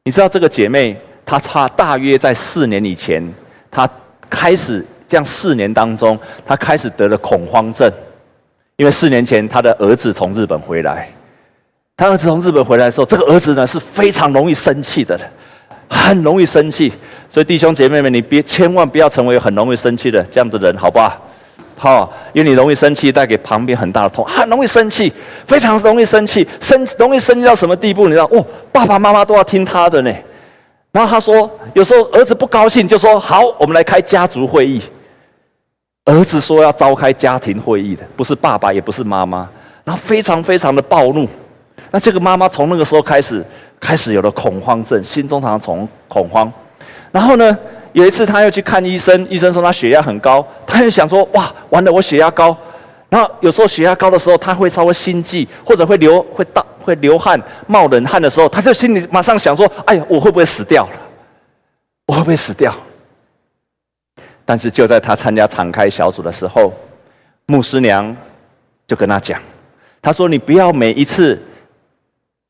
[0.04, 3.22] 你知道这个姐妹，她差大约在四年以前，
[3.72, 3.90] 她
[4.30, 7.92] 开始这样四年当中，她开始得了恐慌症，
[8.78, 11.12] 因为四年前她的儿子从日本回来，
[11.98, 15.20] 她儿子从日本回来的时候，这个儿子呢是非常容易生气的，
[15.90, 16.94] 很容易生气。
[17.28, 21.20] 所以弟兄姐妹们，你别千万不要成为很容易生气的这样的人，好不好？
[21.82, 25.12] 好，因为你容易生气，带给旁边很大的痛，很容易生气，
[25.48, 28.06] 非常容易生气，生容易生气到什么地步？
[28.06, 28.26] 你知道？
[28.26, 30.14] 哦，爸爸妈妈都要听他的呢。
[30.92, 34.80] 然后他说，有时候儿子不高兴，就说：“好，我们来开家族会议。”
[36.06, 39.50] 儿子说要召开家庭会议的，不是爸爸，也不是妈妈。
[39.84, 41.28] 然后非常非常的暴怒。
[41.90, 43.44] 那这个妈妈从那个时候开始，
[43.80, 46.54] 开始有了恐慌症，心中常常从恐慌。
[47.12, 47.58] 然后呢？
[47.94, 52.56] 有一次，他又去看医生，医生说他血压很高，他又想说：哇，完了，我血压高。
[53.10, 60.94] 然后有时候血压高的时候，他会稍微心悸，或者会流会大会流汗、冒冷汗的时候，他就心里马上想说：哎呀，我会不会死掉了？
[62.08, 62.74] 我会不会死掉？
[64.46, 66.74] 但是就在他参加敞开小组的时候，
[67.46, 68.16] 牧师娘
[68.88, 69.40] 就跟他讲：
[70.02, 71.42] 他说，你不要每一次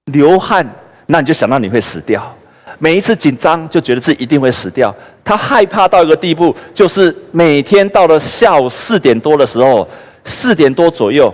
[0.05, 0.67] 流汗，
[1.07, 2.35] 那你就想到你会死掉。
[2.79, 9.87] 每一次紧张就觉得自己一定会死掉，他害怕到一个地步，就是每天到了下午四点多的时候，
[10.23, 11.33] 四点多左右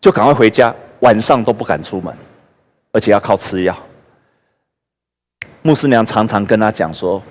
[0.00, 2.14] 就赶快回家，晚上都不敢出门，
[2.92, 3.76] 而且要靠吃药。
[5.62, 7.22] 牧师娘常常跟他讲说：“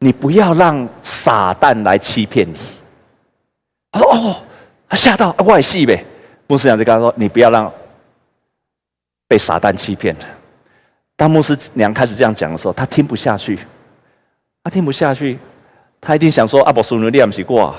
[0.00, 2.58] 你不要让撒旦来欺骗你。”
[3.92, 4.36] 他说：“哦，
[4.88, 6.04] 他吓到，我也是呗。”
[6.48, 7.72] 牧师娘就跟他说：“你不要让
[9.28, 10.24] 被撒旦欺骗了。”
[11.18, 13.58] 当牧师娘开始这样讲的时候，他听不下去，
[14.62, 15.36] 他听不下去，
[16.00, 17.74] 他一定想说：“阿伯，苏努利亚不是过。”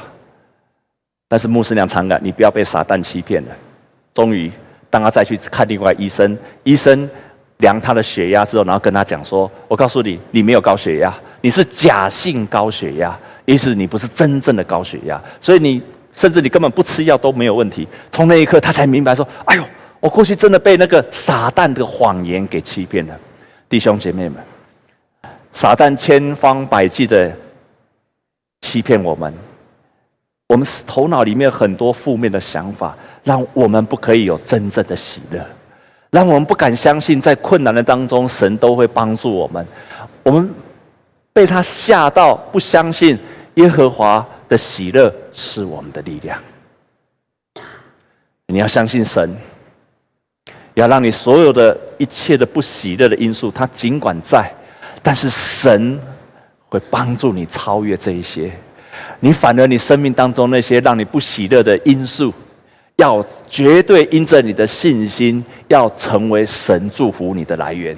[1.29, 3.55] 但是牧师娘常感，你不要被撒旦欺骗了。
[4.13, 4.51] 终于，
[4.89, 7.09] 当他再去看另外医生，医生
[7.59, 15.81] 量他的血压之后，然后跟他讲说：“我告诉你，你没有高血压，你是假性高血压，意思你不是真正的高血压，所以你
[16.13, 19.63] 甚至你根本不吃药都没有问题。”从那一刻，他才明白说：“哎呦，
[20.01, 23.17] 我过去真的被那个撒旦的谎言给欺骗了。”
[23.69, 24.43] 弟兄姐妹们，
[25.53, 27.31] 撒旦千方百计的
[28.61, 29.31] 欺骗我们，
[30.47, 35.45] 我们头脑里面很多负面的想法，让我们不可以有真正的喜乐，
[36.09, 39.65] 让我们不敢相信，在困难的当中，神都会帮助我们。
[40.23, 40.51] 我们
[41.31, 43.19] 被他吓到，不相信
[43.53, 46.41] 耶和华的喜乐是我们的力量。
[48.47, 49.37] 你要相信神，
[50.75, 54.49] 要让你所有的一切的不喜乐的因素，它尽管在，
[55.03, 55.99] 但是神
[56.67, 58.51] 会帮助你超越这一些。
[59.19, 62.33] 你反而你生命当中那些让你不喜乐的因素，
[62.95, 67.97] 要绝对因着你的信心，要成为神祝福你的来源。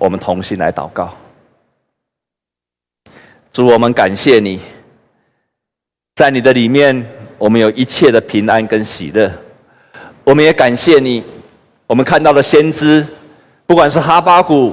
[0.00, 1.14] 我们同心来祷告，
[3.52, 4.60] 主，我们感谢你，
[6.14, 7.04] 在你的里面，
[7.36, 9.30] 我们有一切的平安跟喜乐。
[10.30, 11.20] 我们也感谢你，
[11.88, 13.04] 我们看到了先知，
[13.66, 14.72] 不管是哈巴谷，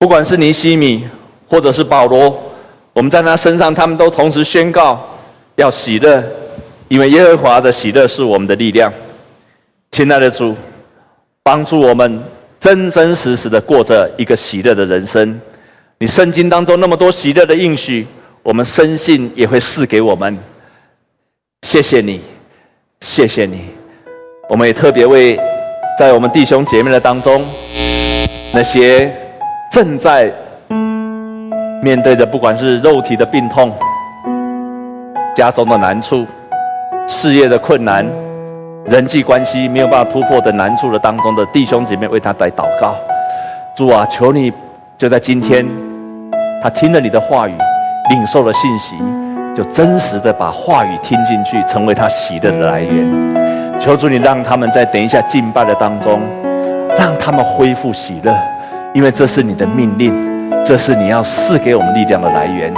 [0.00, 1.06] 不管是尼西米，
[1.48, 2.36] 或者是保罗，
[2.92, 5.00] 我们在他身上，他们都同时宣告
[5.54, 6.24] 要喜乐，
[6.88, 8.92] 因为耶和华的喜乐是我们的力量。
[9.92, 10.56] 亲爱的主，
[11.44, 12.20] 帮助我们
[12.58, 15.40] 真真实实的过着一个喜乐的人生。
[15.98, 18.08] 你圣经当中那么多喜乐的应许，
[18.42, 20.36] 我们深信也会赐给我们。
[21.62, 22.20] 谢谢你。
[23.04, 23.66] 谢谢你，
[24.48, 25.38] 我们也特别为
[25.98, 27.44] 在我们弟兄姐妹的当中，
[28.50, 29.14] 那些
[29.70, 30.32] 正在
[31.82, 33.70] 面对着不管是肉体的病痛、
[35.36, 36.26] 家中的难处、
[37.06, 38.06] 事业的困难、
[38.86, 42.96] 人际关系没有办法突破的难处的当中的弟兄姐妹，为他来祷告。
[43.76, 44.50] 主啊，求你
[44.96, 45.68] 就在今天，
[46.62, 47.52] 他听了你的话语，
[48.08, 48.96] 领受了信息。
[49.54, 53.08] 就真实的把话语听进去，成为他喜乐的来源。
[53.78, 56.20] 求主你让他们在等一下敬拜的当中，
[56.98, 58.36] 让他们恢复喜乐，
[58.92, 60.12] 因为这是你的命令，
[60.64, 62.72] 这是你要赐给我们力量的来源。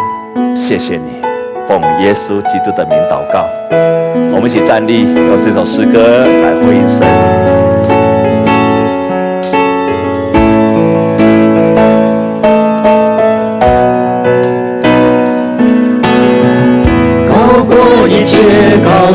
[0.55, 1.23] 谢谢你，
[1.67, 3.47] 奉耶稣基督的名祷告。
[4.35, 7.66] 我们一起站立，用这首诗歌来回应神。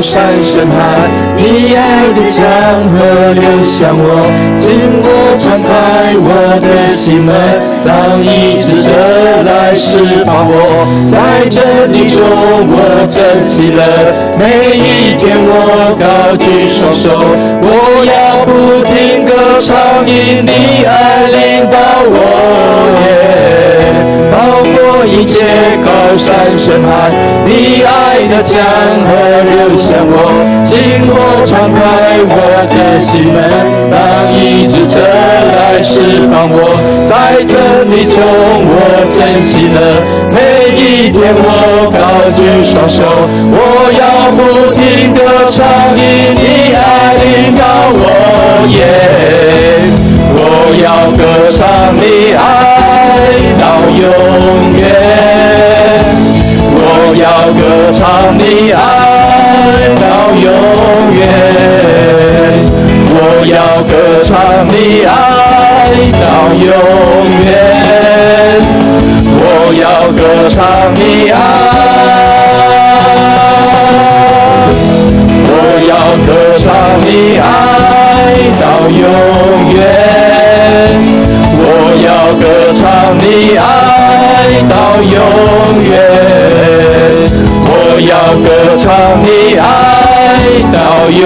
[0.01, 2.41] 山深海，你爱的江
[2.89, 4.03] 河流向我，
[4.57, 5.05] 紧握
[5.37, 5.69] 敞开
[6.17, 7.31] 我的心门，
[7.83, 8.89] 当医治者
[9.45, 10.53] 来释放我，
[11.11, 13.81] 在真理中我珍惜了，
[14.39, 17.09] 每一天我高举双手，
[17.61, 23.70] 我要不停歌唱，因你爱领导我。
[24.31, 25.43] Yeah 高过一切
[25.83, 27.11] 高山深海，
[27.45, 28.63] 你爱的江
[29.05, 29.11] 河
[29.43, 30.15] 流向我，
[30.63, 31.77] 紧握敞开
[32.23, 32.33] 我
[32.65, 33.37] 的心门，
[33.91, 33.99] 当
[34.31, 36.55] 一只车来释放我，
[37.09, 39.77] 在真理中我珍惜了，
[40.31, 41.99] 每一天我高
[42.31, 43.03] 举双手，
[43.51, 46.01] 我要不停歌唱，因
[46.35, 47.63] 你爱领导
[47.93, 50.39] 我，耶、yeah，我
[50.81, 50.85] 要
[51.17, 51.59] 歌唱
[51.97, 52.39] 你爱
[53.59, 54.01] 到永。
[54.77, 54.83] 远，
[56.73, 56.79] 我
[57.15, 57.99] 要歌唱
[58.37, 58.79] 你爱
[59.99, 60.43] 到永
[61.13, 61.19] 远，
[63.13, 63.15] 我
[63.45, 63.91] 要歌
[64.23, 64.29] 唱
[64.67, 65.09] 你爱
[66.19, 66.65] 到永
[67.45, 67.47] 远，
[69.37, 69.39] 我
[69.75, 70.59] 要歌唱
[70.95, 71.35] 你爱，
[75.47, 75.49] 我
[75.87, 75.91] 要
[76.25, 76.65] 歌唱
[77.01, 77.43] 你爱
[78.59, 78.99] 到永
[79.75, 79.79] 远。
[82.11, 82.43] 要歌
[82.73, 83.63] 唱你爱
[84.67, 85.15] 到永
[85.87, 85.91] 远，
[87.63, 87.71] 我
[88.01, 88.11] 要
[88.43, 88.83] 歌唱
[89.23, 89.63] 你爱
[90.73, 90.75] 到
[91.09, 91.23] 永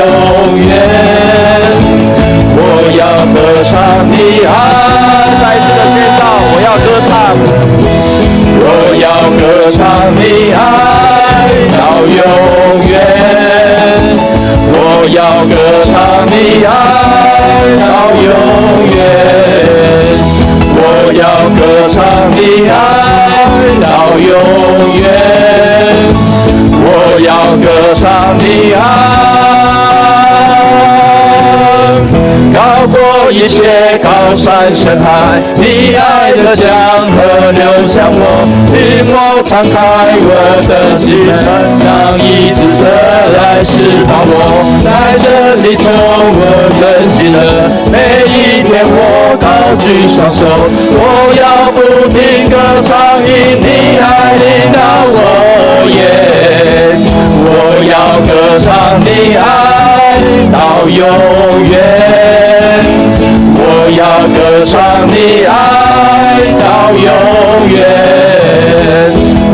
[0.61, 0.69] 远，
[2.55, 2.59] 我
[2.93, 3.01] 要
[3.33, 3.73] 歌唱
[4.11, 4.53] 你爱。
[5.41, 7.09] 再一次的宣告，我要歌唱，
[8.61, 8.63] 我
[9.01, 9.03] 要
[9.39, 9.81] 歌唱
[10.13, 10.55] 你爱
[11.73, 12.21] 到永
[12.87, 12.93] 远，
[14.71, 14.77] 我
[15.09, 15.17] 要
[15.49, 15.89] 歌唱
[16.29, 16.69] 你爱
[17.81, 17.83] 到
[18.21, 18.29] 永
[18.95, 18.97] 远。
[20.87, 21.25] 我要
[21.57, 21.97] 歌唱
[22.31, 22.73] 你爱
[23.81, 23.85] 到
[24.19, 24.29] 永
[25.01, 25.03] 远，
[26.85, 26.87] 我
[27.19, 28.03] 要歌唱
[28.37, 28.79] 你爱，
[32.53, 32.95] 高过
[33.31, 33.57] 一切
[34.03, 34.45] 高山
[34.75, 36.63] 深海，你爱的江
[37.09, 37.17] 河
[37.51, 38.21] 流向我，
[38.69, 38.77] 紧
[39.11, 39.75] 握敞开
[40.21, 40.29] 我
[40.69, 41.33] 的心门，
[41.81, 43.34] 让医治者来释放我，
[45.57, 47.37] 你从我真喜乐，
[47.91, 47.95] 每
[48.25, 49.45] 一天我高
[49.79, 50.45] 举双手。
[50.97, 50.99] 我
[51.35, 51.77] 要不
[52.09, 53.27] 停歌唱，因
[53.59, 54.03] 你爱
[54.35, 54.77] 领导
[55.11, 55.17] 我，
[55.91, 55.99] 耶！
[57.47, 57.49] 我
[57.85, 57.93] 要
[58.25, 58.65] 歌唱
[59.01, 59.43] 你爱
[60.51, 60.55] 到
[60.87, 60.99] 永
[61.69, 61.73] 远，
[63.57, 64.73] 我要歌唱
[65.07, 65.13] 你
[65.45, 65.53] 爱
[66.59, 67.03] 到永
[67.69, 67.75] 远，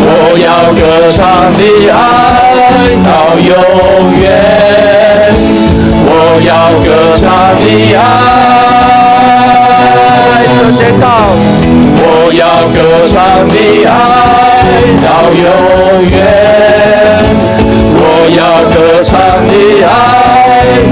[0.03, 1.19] 我要歌唱
[1.53, 1.93] 你爱
[3.03, 3.49] 到永
[4.19, 4.23] 远，
[6.43, 7.99] 要歌唱你爱，
[10.47, 11.05] 就宣告，
[11.97, 13.89] 我要歌唱你爱
[15.03, 15.45] 到永
[16.09, 16.13] 远，
[17.93, 17.99] 我
[18.35, 18.39] 要
[18.73, 19.11] 歌唱
[19.47, 19.51] 你
[19.83, 19.89] 爱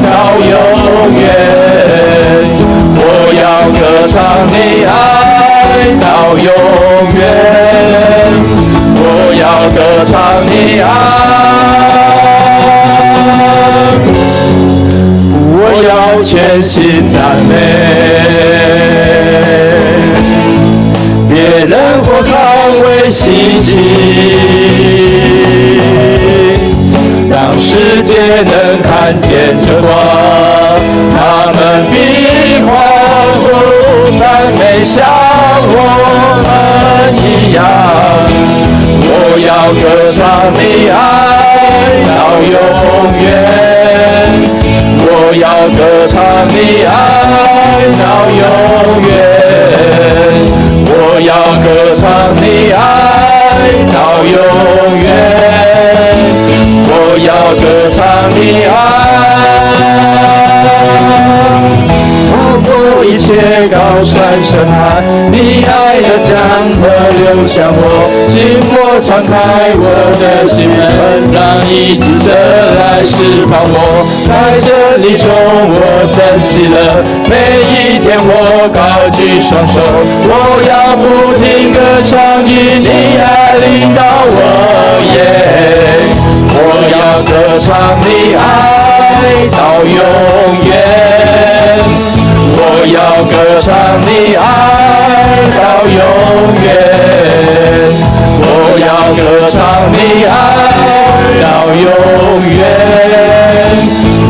[0.06, 0.08] 到
[0.38, 0.52] 永
[1.18, 1.22] 远，
[2.96, 3.02] 我
[3.34, 4.14] 要歌唱
[4.48, 4.88] 你爱
[6.00, 6.06] 到
[6.38, 6.48] 永
[7.16, 7.20] 远，
[9.02, 10.14] 我要歌唱
[10.46, 10.88] 你爱。
[16.24, 17.54] 全心赞美。
[21.30, 22.32] 别人或看
[22.82, 23.70] 为稀奇，
[27.30, 29.90] 当世界能看见这光，
[31.16, 31.18] 他
[31.54, 31.58] 们
[31.92, 31.96] 必
[32.64, 32.68] 欢
[33.40, 33.46] 呼
[34.18, 34.22] 赞
[34.58, 34.98] 美，像
[35.72, 35.76] 我
[36.44, 36.48] 们
[37.24, 37.58] 一样。
[39.12, 39.12] 我
[39.46, 40.18] 要歌唱
[40.54, 40.98] 你爱
[42.06, 42.10] 到
[42.42, 42.54] 永
[43.22, 43.28] 远，
[45.34, 46.90] 要歌唱你爱
[48.00, 48.04] 到
[48.40, 48.42] 永
[49.08, 49.10] 远。
[50.92, 52.78] 我要歌唱你爱
[53.94, 54.36] 到永
[55.02, 55.08] 远，
[56.88, 57.98] 我要歌唱
[58.32, 58.74] 你爱。
[63.04, 63.34] 一切
[63.70, 66.38] 高山深海，你爱的江
[66.76, 66.88] 河
[67.18, 67.82] 流向我，
[68.28, 69.84] 紧握敞开我
[70.20, 70.78] 的心门，
[71.34, 71.38] 让
[71.68, 72.30] 医治者
[72.78, 74.06] 来释放我。
[74.28, 77.34] 在这里中我珍惜了每
[77.66, 79.82] 一天，我高举双手，
[80.30, 84.38] 我要不停歌唱，因你爱领导我
[85.16, 85.18] 耶。
[86.52, 86.58] 我
[86.92, 87.68] 要歌唱
[88.06, 88.40] 你爱
[89.52, 89.96] 到永
[90.66, 91.29] 远。
[92.82, 94.42] 我要歌唱你爱
[95.60, 96.00] 到永
[96.64, 96.66] 远，
[98.42, 98.48] 我
[98.80, 98.88] 要
[99.20, 100.32] 歌唱你爱
[101.44, 101.84] 到永
[102.56, 102.58] 远，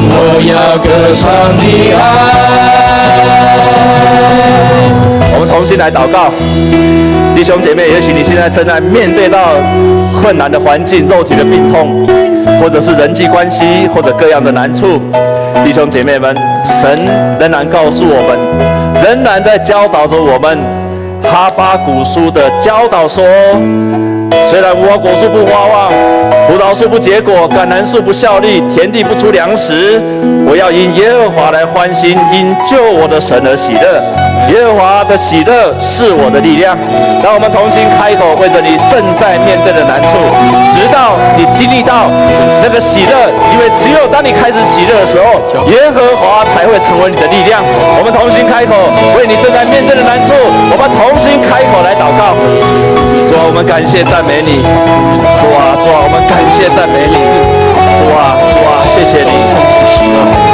[0.10, 1.22] 我要歌唱
[1.60, 2.02] 你爱。
[5.32, 6.34] 我们同心来祷告，
[7.36, 9.52] 弟兄姐妹，也许你现在正在面对到
[10.20, 12.04] 困难的环境、肉体的病痛，
[12.60, 15.00] 或者是人际关系，或者各样的难处。
[15.64, 16.36] 弟兄姐妹们，
[16.66, 16.96] 神
[17.40, 18.38] 仍然告诉我们，
[19.04, 20.58] 仍然在教导着我们。
[21.22, 23.24] 哈巴古书的教导说：
[24.50, 25.92] 虽然无花果树不发旺，
[26.48, 30.02] 葡萄树不结果，橄榄树不效力，田地不出粮食，
[30.48, 34.02] 我要因耶和华来欢心，因救我的神而喜乐。
[34.48, 36.78] 耶和华的喜乐是我的力量，
[37.22, 40.10] 让我们同心开口，为着你正在面对的难处，
[40.74, 42.10] 直到你经历到
[42.64, 45.38] 那个喜乐，因为只有当你开始喜乐的时候，
[45.70, 47.62] 耶和华才会成为你的力量。
[47.98, 48.74] 我们同心开口，
[49.14, 52.34] 为你正在面对的难处，我们同心开口来祷告。
[53.30, 54.66] 主啊，我们感谢赞美你。
[55.38, 57.16] 主啊，主啊，我们感谢赞美你。
[58.02, 60.49] 主啊，主啊，谢谢你。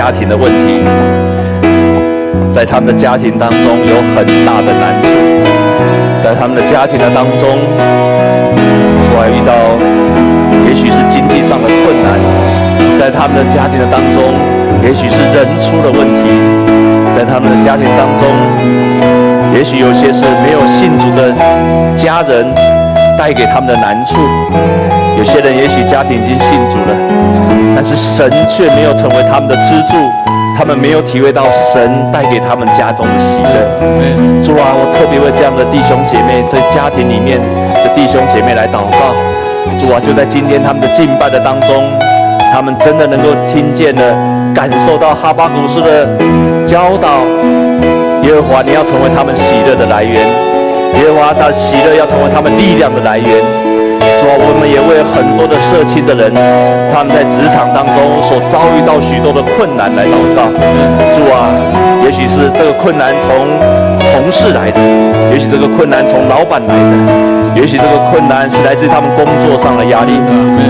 [0.00, 0.80] 家庭的问题。
[2.54, 5.08] 在他们的家庭当中有很大的难处，
[6.18, 7.60] 在他们的家庭的当中，
[9.04, 9.52] 主要遇到
[10.66, 12.16] 也许是经济上的困难，
[12.98, 14.32] 在他们的家庭的当中，
[14.82, 16.22] 也许是人出了问题，
[17.14, 18.24] 在他们的家庭当中，
[19.54, 21.30] 也许有些是没有信主的
[21.94, 22.46] 家人
[23.18, 24.16] 带给他们的难处，
[25.18, 26.96] 有些人也许家庭已经信主了，
[27.74, 29.96] 但是神却没有成为他们的支柱。
[30.56, 31.80] 他们没有体会到神
[32.12, 33.64] 带给他们家中的喜乐。
[34.44, 37.40] 主啊，我特别为这样的弟兄姐妹，在家庭里面
[37.72, 39.16] 的弟兄姐妹来祷告。
[39.80, 41.72] 主啊，就在今天他们的敬拜的当中，
[42.52, 44.12] 他们真的能够听见了，
[44.54, 46.04] 感受到哈巴谷书的
[46.66, 47.24] 教导。
[48.28, 50.28] 耶和华，你要成为他们喜乐的来源。
[51.00, 53.40] 耶和华他喜乐要成为他们力量的来源。
[54.00, 56.32] 主啊，我们也为很多的社青的人，
[56.92, 60.48] 他们在职场当中所遭遇到许多的困难来祷告。
[61.14, 61.48] 主啊，
[62.04, 63.30] 也许是这个困难从
[64.12, 64.80] 同事来的，
[65.32, 70.18] 也许这个困难从老板来的，也许这个困难是来自他们工作上的压力。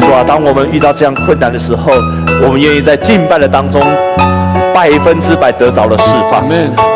[0.00, 1.92] 主啊，当我们遇到这样困难的时候，
[2.42, 3.80] 我们愿意在敬拜的当中。
[4.72, 6.44] 百分之百得着了释放。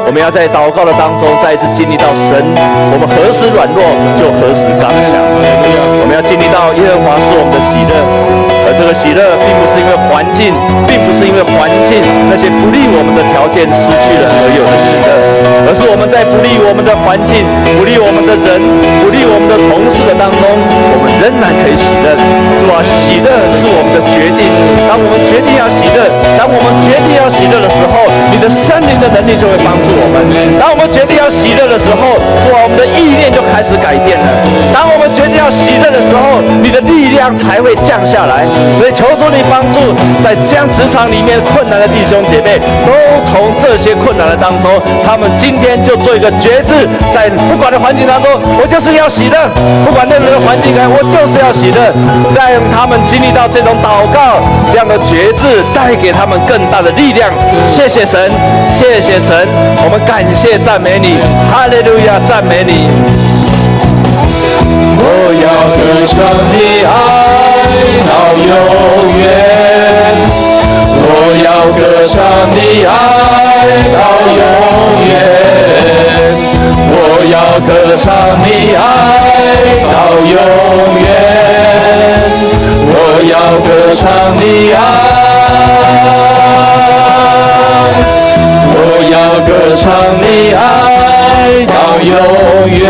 [0.07, 2.45] 我们要在祷告的当中再一次经历到神，
[2.93, 3.83] 我们何时软弱
[4.16, 5.12] 就何时刚强。
[6.01, 10.53] 我们要经历到耶和华是我们的喜乐，而这个喜乐并不是因为环境，
[10.87, 15.07] 并不是因为环境那些不利我们的条件失去了而有的喜乐，
[15.66, 17.47] 而是我们在不利我们的环境、
[17.79, 18.59] 不利我们的人、
[19.03, 20.43] 不利我们的同事的当中，
[20.93, 22.14] 我们仍然可以喜乐。
[22.59, 24.49] 是吧，喜乐是我们的决定。
[24.89, 26.09] 当我们决定要喜乐，
[26.39, 30.25] 当我们决定要喜乐的时候，你的圣灵的能力就会帮助我们。
[30.59, 34.27] 当我们决定要喜乐的时候，主啊，我们的意念就开始改变了。
[34.72, 38.49] 当我们决定要喜乐的时候，你的力量才会降下来。
[38.79, 39.93] 所以求主你帮助，
[40.23, 42.93] 在这样职场里面困难的弟兄姐妹，都
[43.25, 44.71] 从这些困难的当中，
[45.05, 49.49] 他们今天就做一个决志，在不管的环境当中，我就是要喜乐；
[49.85, 51.93] 不管任何的环境，我就是要喜乐。
[52.35, 57.31] 让他们经历到这种祷告，这样的决志，带给他们更大的力量。
[57.69, 58.31] 谢谢神，
[58.67, 59.47] 谢谢神，
[59.85, 61.19] 我们感谢赞美你，
[61.51, 62.89] 哈利路亚，赞美你。
[64.97, 65.07] 我
[65.37, 65.47] 要
[65.77, 66.15] 歌唱
[66.51, 67.43] 你爱
[68.09, 68.49] 到永
[69.18, 69.22] 远，
[71.03, 71.07] 我
[71.45, 72.14] 要歌唱
[72.51, 72.93] 你爱
[73.93, 73.97] 到
[74.39, 74.43] 永
[75.09, 75.12] 远，
[76.91, 76.95] 我
[77.30, 78.05] 要歌唱
[78.43, 78.80] 你爱
[79.93, 80.32] 到永
[81.01, 81.07] 远，
[82.91, 82.93] 我
[83.30, 84.03] 要歌唱
[84.39, 84.78] 你爱。
[88.76, 88.78] 我
[89.11, 89.14] 要
[89.47, 89.85] 歌唱
[90.20, 90.59] 你爱
[91.66, 92.12] 到永
[92.70, 92.82] 远，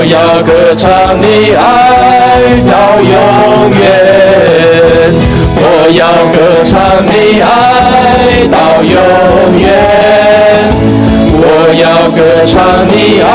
[0.00, 0.86] 我要歌唱
[1.20, 1.26] 你
[1.56, 1.60] 爱
[2.70, 3.10] 到永
[3.74, 3.82] 远，
[5.56, 6.70] 我要歌唱
[7.04, 8.94] 你爱到永
[9.58, 9.66] 远，
[11.34, 11.42] 我
[11.74, 11.82] 要
[12.14, 13.26] 歌唱你爱。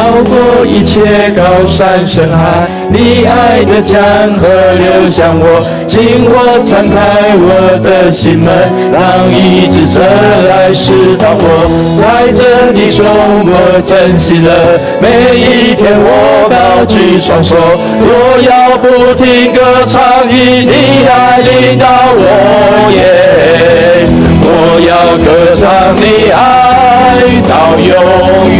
[0.00, 4.00] 超过一切高山深海，你爱的江
[4.32, 4.48] 河
[4.78, 8.48] 流向我，紧握敞开我的心门，
[8.90, 10.00] 让医治者
[10.48, 11.68] 来释放我。
[12.00, 13.04] 在这里中
[13.44, 17.54] 我珍惜了每一天，我高举双手，
[18.00, 21.84] 我要不停歌唱，以你爱领导
[22.16, 24.08] 我耶。
[24.42, 27.92] 我要歌唱你爱到永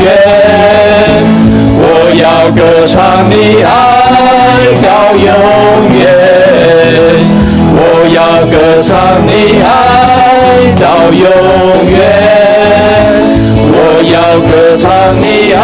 [0.05, 1.30] 远。
[2.21, 3.69] 要歌唱你爱
[4.83, 5.25] 到永
[5.97, 6.01] 远，
[7.73, 7.79] 我
[8.15, 8.93] 要歌唱
[9.27, 9.67] 你爱
[10.79, 11.25] 到永
[11.89, 11.99] 远，
[13.73, 14.15] 我要
[14.47, 14.85] 歌唱
[15.17, 15.59] 你爱，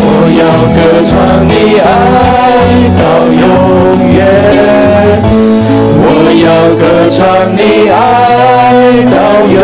[0.00, 0.02] 我
[0.40, 0.42] 要
[0.72, 1.12] 歌唱
[1.46, 1.84] 你爱
[2.96, 3.42] 到永
[4.10, 4.18] 远，
[6.00, 6.02] 我
[6.42, 6.44] 要
[6.80, 7.20] 歌唱
[7.54, 7.60] 你
[7.90, 7.94] 爱
[9.10, 9.14] 到
[9.52, 9.54] 永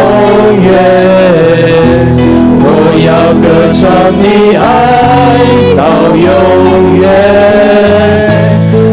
[0.62, 0.68] 远。
[3.10, 3.82] 我要歌唱
[4.16, 4.62] 你爱
[5.74, 5.82] 到
[6.14, 6.22] 永
[7.00, 7.02] 远，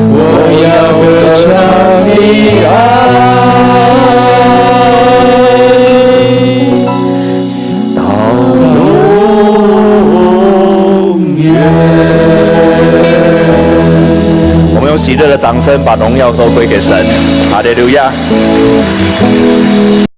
[0.09, 0.17] 我
[0.65, 0.65] 要
[0.97, 1.05] 歌
[1.37, 1.45] 唱
[2.03, 2.09] 你
[2.65, 2.67] 爱
[7.95, 7.99] 到
[11.13, 11.45] 永远。
[14.73, 17.05] 我们用喜乐的掌声，把荣耀都归给神。
[17.51, 18.11] 哈利路亚。